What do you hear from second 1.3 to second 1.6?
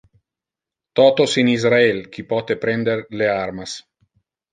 in